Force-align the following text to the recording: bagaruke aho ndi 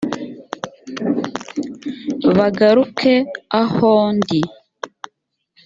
bagaruke 2.37 3.13
aho 3.61 3.89
ndi 4.17 4.39